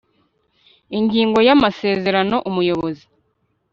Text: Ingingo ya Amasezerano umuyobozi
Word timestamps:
Ingingo 0.97 1.37
ya 1.47 1.53
Amasezerano 1.57 2.35
umuyobozi 2.49 3.05